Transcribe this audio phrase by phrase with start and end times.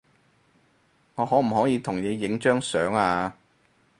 [1.13, 3.31] 我可唔可以同你影張相呀